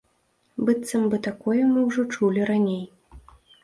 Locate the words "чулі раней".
2.17-2.85